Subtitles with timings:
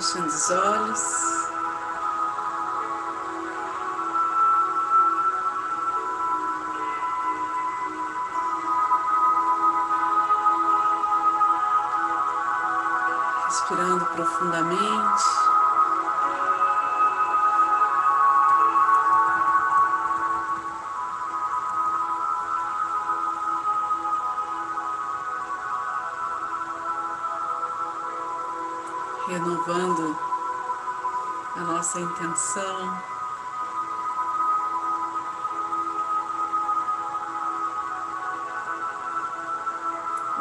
[0.00, 1.50] fechando os olhos.
[13.44, 15.49] Respirando profundamente.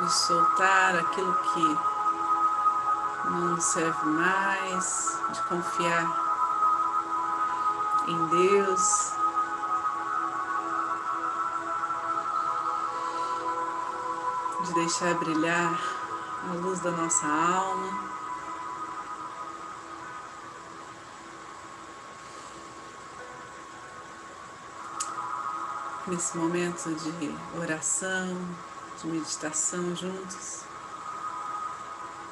[0.09, 1.79] De soltar aquilo que
[3.29, 6.03] não nos serve mais, de confiar
[8.07, 9.13] em Deus.
[14.65, 15.79] De deixar brilhar
[16.49, 18.09] a luz da nossa alma.
[26.07, 28.35] nesse momento de oração,
[29.01, 30.61] de meditação juntos,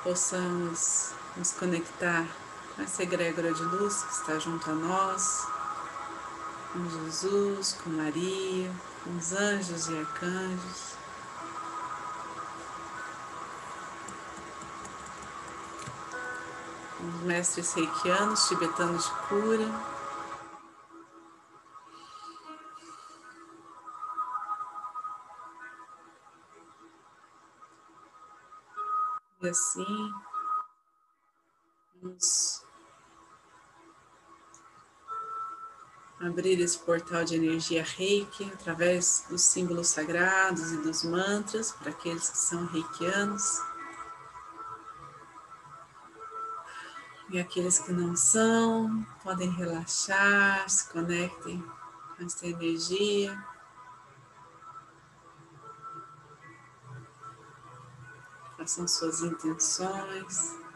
[0.04, 2.26] possamos nos conectar
[2.76, 5.48] com essa egrégora de luz que está junto a nós,
[6.74, 8.72] com Jesus, com Maria,
[9.04, 10.98] com os anjos e arcanjos.
[17.00, 19.97] Os mestres reikianos, tibetanos de cura,
[29.50, 30.14] Assim,
[36.20, 42.30] abrir esse portal de energia reiki através dos símbolos sagrados e dos mantras para aqueles
[42.30, 43.62] que são reikianos.
[47.30, 51.62] E aqueles que não são, podem relaxar, se conectem
[52.16, 53.38] com essa energia.
[58.67, 60.66] Façam suas intenções.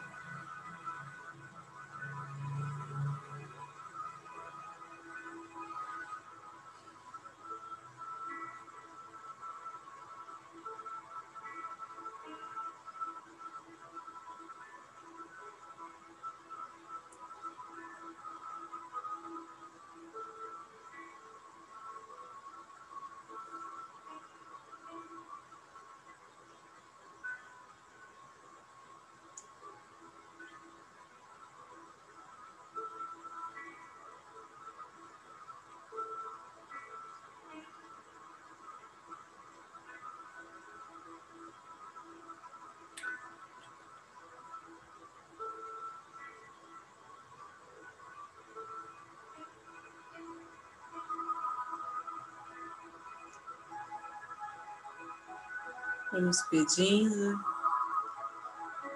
[56.12, 57.40] Vamos pedindo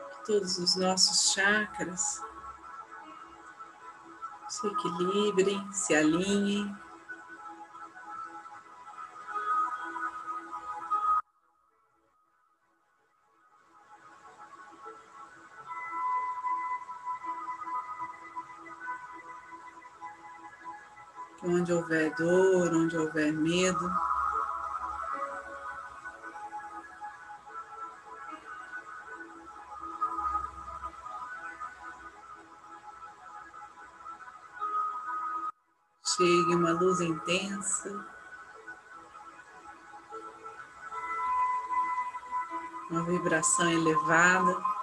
[0.10, 2.22] que todos os nossos chakras
[4.50, 6.76] se equilibrem, se alinhem.
[21.42, 23.90] Onde houver dor, onde houver medo,
[36.16, 38.06] chegue uma luz intensa.
[42.90, 44.75] Uma vibração elevada.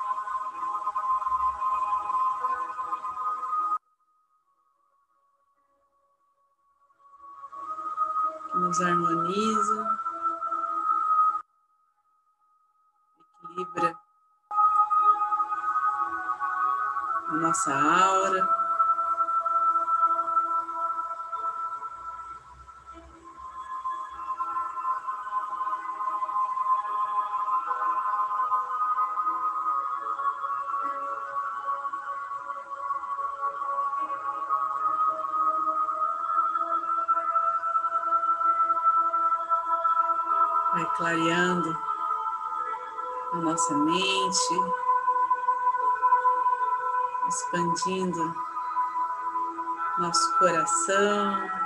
[41.03, 41.77] Clareando
[43.33, 44.55] a nossa mente,
[47.27, 48.33] expandindo
[49.99, 51.63] nosso coração.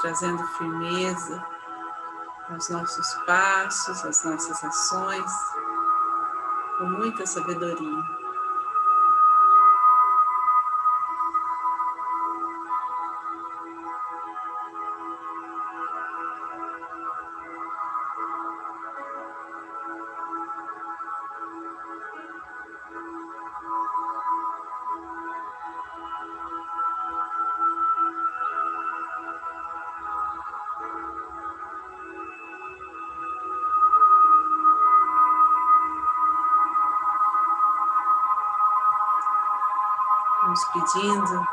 [0.00, 1.42] trazendo firmeza
[2.50, 5.32] aos nossos passos, às nossas ações,
[6.76, 8.23] com muita sabedoria.
[40.72, 41.46] Pedindo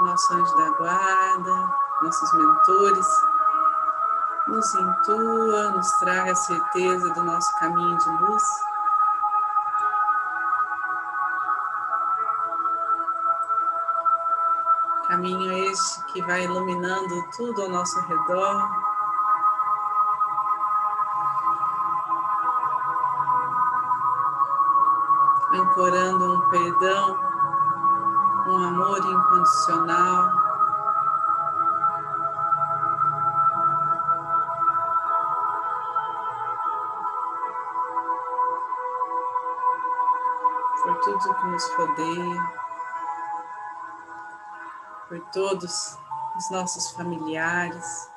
[0.00, 3.06] nosso anjo da guarda, nossos mentores,
[4.46, 8.42] nos intua, nos traga a certeza do nosso caminho de luz.
[15.06, 18.83] Caminho este que vai iluminando tudo ao nosso redor,
[25.74, 27.18] ancorando um perdão,
[28.46, 30.30] um amor incondicional.
[40.80, 42.52] Por tudo que nos rodeia,
[45.08, 45.98] por todos
[46.36, 48.13] os nossos familiares.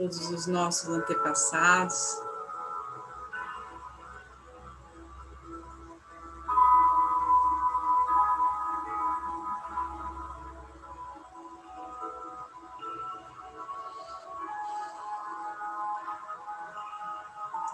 [0.00, 2.22] Todos os nossos antepassados.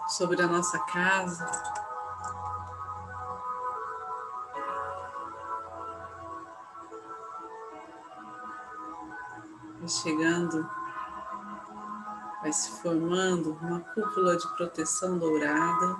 [0.09, 1.49] Sobre a nossa casa,
[9.87, 10.86] chegando
[12.41, 15.97] vai se formando uma cúpula de proteção dourada.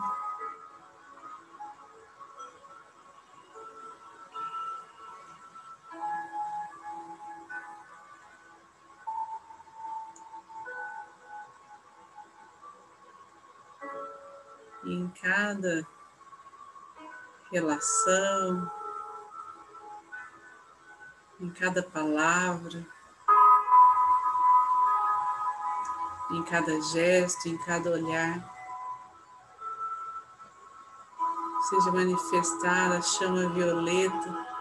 [14.83, 15.86] E em cada
[17.51, 18.72] relação,
[21.40, 22.86] em cada palavra,
[26.31, 28.56] em cada gesto, em cada olhar.
[31.69, 34.56] Seja manifestada a chama violeta.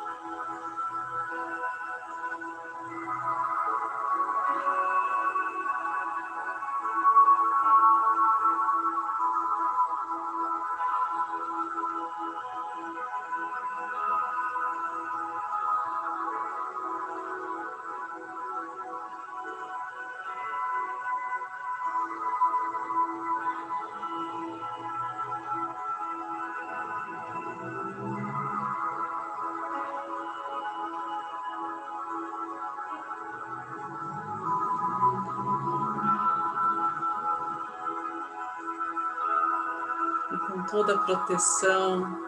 [40.71, 42.19] Toda a proteção,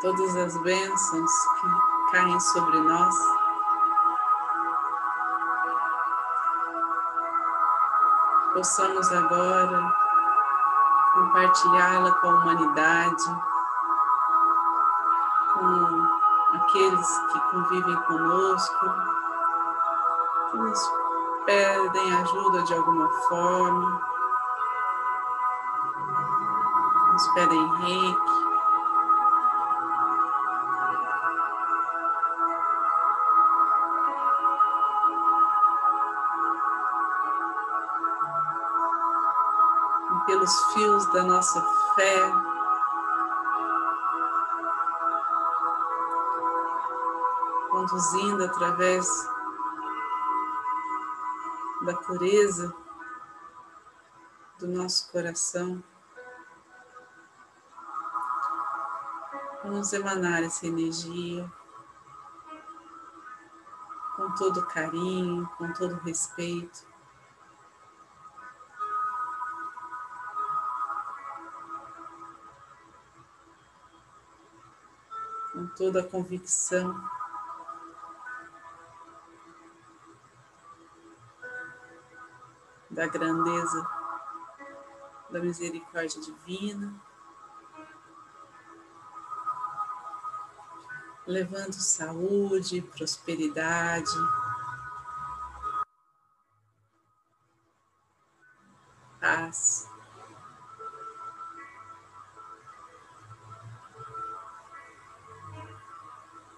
[0.00, 1.30] todas as bênçãos
[1.60, 3.14] que caem sobre nós.
[8.54, 9.92] Possamos agora
[11.12, 13.24] compartilhá-la com a humanidade,
[15.54, 18.86] com aqueles que convivem conosco,
[20.50, 20.90] que nos
[21.46, 24.15] pedem ajuda de alguma forma.
[27.16, 28.46] Nos pedem reiki.
[40.12, 41.62] E pelos fios da nossa
[41.94, 42.32] fé,
[47.70, 49.08] conduzindo através
[51.80, 52.74] da pureza
[54.58, 55.82] do nosso coração.
[59.68, 61.52] Vamos emanar essa energia
[64.14, 66.86] com todo carinho, com todo respeito.
[75.52, 76.94] Com toda a convicção
[82.88, 83.84] da grandeza
[85.28, 86.94] da misericórdia divina.
[91.26, 94.10] Levando saúde, prosperidade.
[99.20, 99.88] Paz.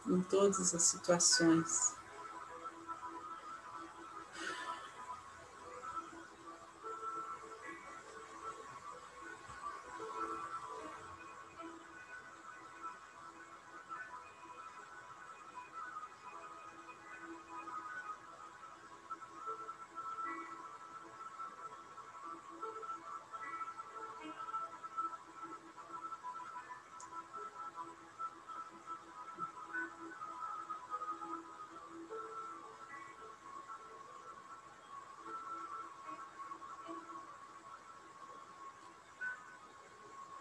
[0.07, 1.98] Em todas as situações.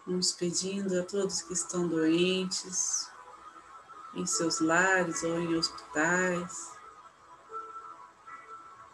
[0.08, 3.12] Vamos pedindo a todos que estão doentes,
[4.14, 6.72] em seus lares ou em hospitais.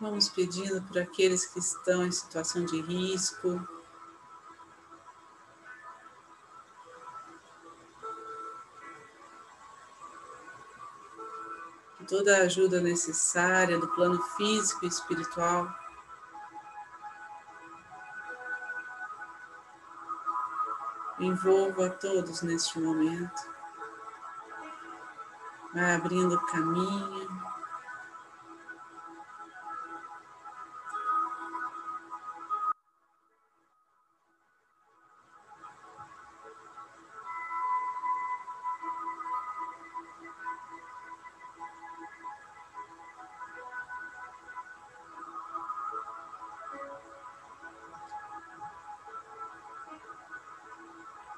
[0.01, 3.65] Vamos pedindo por aqueles que estão em situação de risco.
[12.09, 15.84] Toda a ajuda necessária do plano físico e espiritual
[21.21, 23.55] Envolva a todos neste momento.
[25.73, 27.54] Vai abrindo caminho.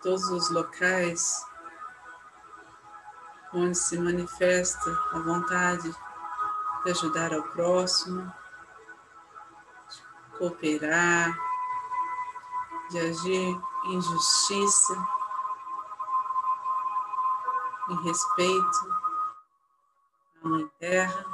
[0.06, 1.44] Todos os locais
[3.52, 5.92] onde se manifesta a vontade
[6.84, 8.32] de ajudar ao próximo,
[9.90, 11.36] de cooperar,
[12.88, 14.94] de agir em justiça,
[17.88, 18.94] em respeito
[20.44, 21.26] à Mãe Terra,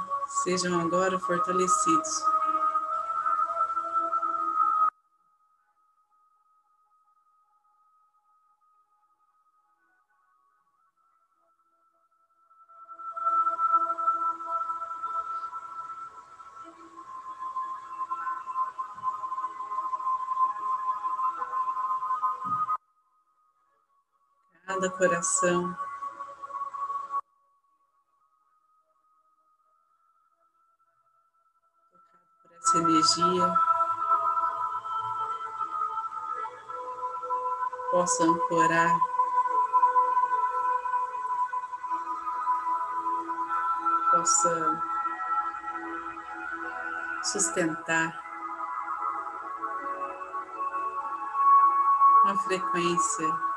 [0.43, 2.32] sejam agora fortalecidos.
[24.73, 25.77] Cada coração.
[32.41, 33.53] Por essa energia,
[37.91, 38.99] possa ancorar
[44.11, 44.81] possa
[47.23, 48.19] sustentar
[52.23, 53.52] uma frequência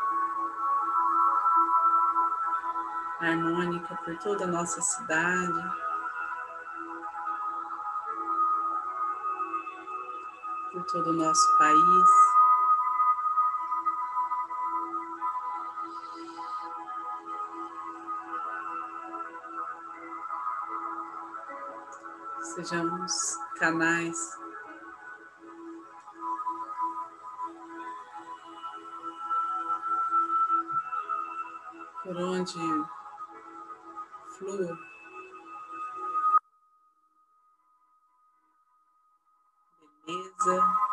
[3.21, 5.87] harmônica por toda a nossa cidade.
[10.73, 12.11] Por todo o nosso país.
[22.55, 23.13] Sejamos
[23.59, 24.47] canais
[32.07, 32.57] por onde
[34.39, 34.79] flor.
[40.07, 40.87] Beleza.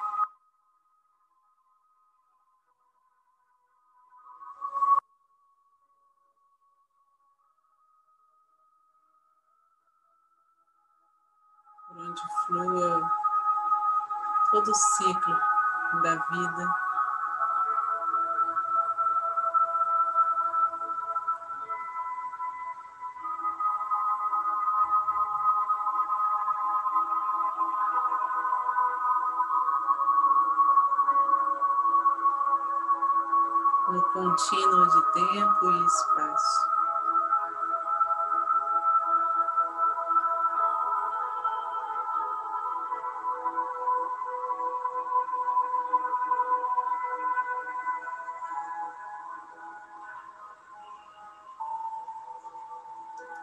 [11.95, 13.11] Onde flua
[14.51, 15.39] todo o ciclo
[16.01, 16.92] da vida.
[34.13, 36.73] Contínuo de tempo e espaço.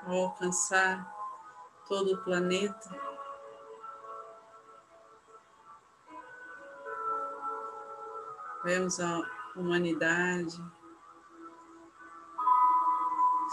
[0.06, 1.06] Alcançar
[1.86, 2.90] todo o planeta,
[8.64, 10.62] vemos a humanidade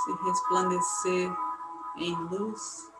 [0.03, 1.31] se resplandecer
[1.97, 2.91] em luz.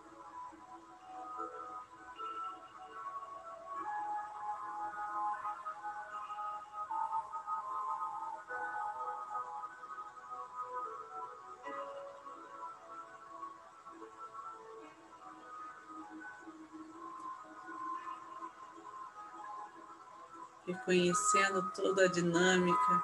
[20.68, 23.04] Reconhecendo toda a dinâmica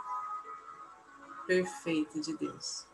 [1.48, 2.86] perfeita de Deus.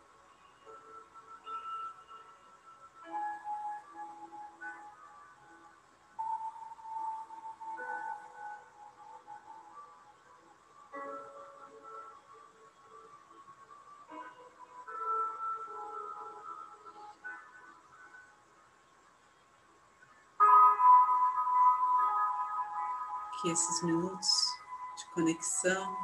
[23.41, 24.58] que esses minutos
[24.99, 25.97] de conexão.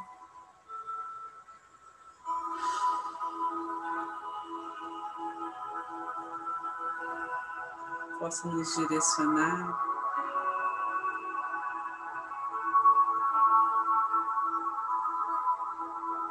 [8.19, 9.85] Possam nos direcionar?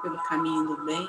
[0.01, 1.09] Pelo caminho do bem.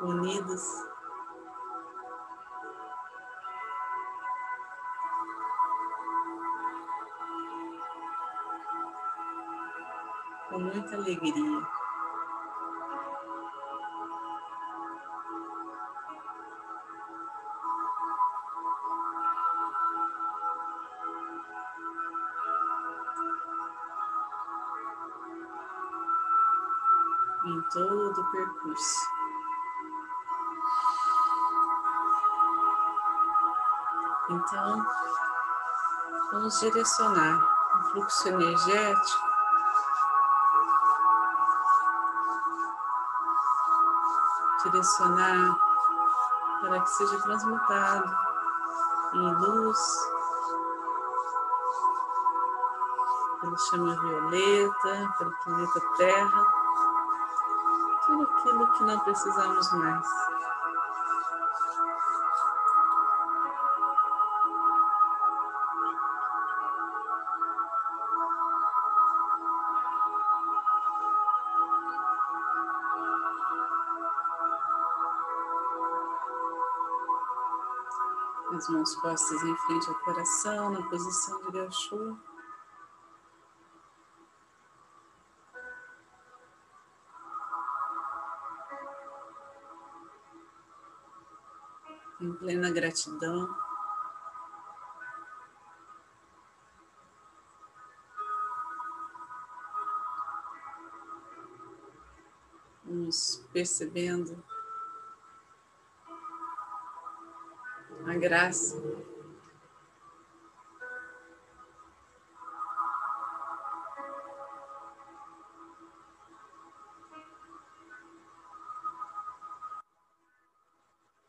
[0.00, 0.93] Unidos
[10.54, 11.66] com muita alegria.
[27.46, 29.00] Em todo o percurso.
[34.30, 34.86] Então,
[36.30, 37.40] vamos direcionar
[37.76, 39.33] o fluxo energético
[44.64, 45.56] direcionar
[46.60, 48.16] para que seja transmutado
[49.14, 49.78] em luz,
[53.40, 56.44] pelo chama violeta, pelo planeta Terra,
[58.06, 60.06] tudo aquilo que não precisamos mais.
[78.52, 82.16] As mãos postas em frente ao coração, na posição de gachô.
[92.20, 93.56] Em plena gratidão.
[102.84, 104.42] Vamos percebendo
[108.14, 108.76] a graça.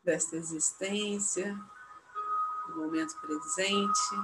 [0.04, 1.52] Desta existência,
[2.68, 4.14] do momento presente,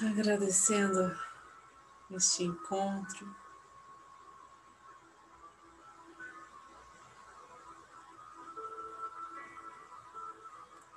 [0.00, 1.14] agradecendo
[2.10, 3.43] este encontro.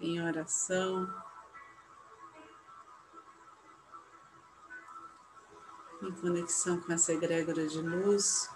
[0.07, 1.13] Em oração,
[6.01, 8.49] em conexão com essa egrégora de luz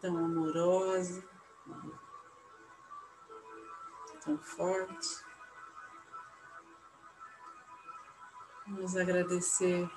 [0.00, 1.24] tão amorosa,
[4.24, 5.24] tão forte.
[8.66, 9.90] Vamos agradecer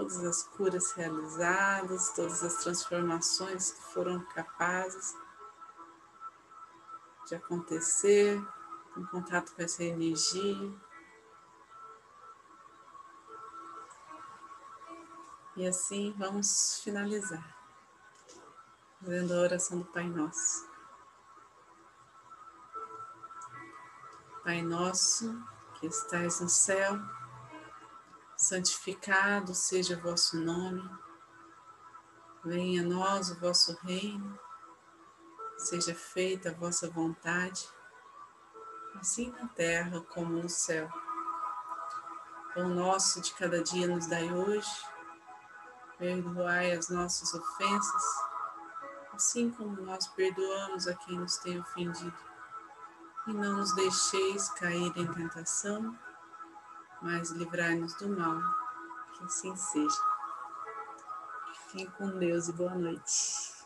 [0.00, 5.14] todas as curas realizadas, todas as transformações que foram capazes
[7.26, 8.42] de acontecer
[8.96, 10.72] em contato com essa energia.
[15.54, 17.54] E assim vamos finalizar,
[19.02, 20.66] fazendo a oração do Pai Nosso.
[24.42, 26.98] Pai Nosso, que estais no céu,
[28.40, 30.82] santificado seja vosso nome,
[32.42, 34.38] venha a nós o vosso reino,
[35.58, 37.68] seja feita a vossa vontade,
[38.98, 40.88] assim na terra como no céu.
[42.56, 44.86] O nosso de cada dia nos dai hoje,
[45.98, 48.04] perdoai as nossas ofensas,
[49.12, 52.18] assim como nós perdoamos a quem nos tem ofendido.
[53.26, 55.94] E não nos deixeis cair em tentação,
[57.02, 58.40] mas livrai-nos do mal.
[59.16, 60.00] Que assim seja.
[61.68, 63.59] Fiquem com Deus e boa noite.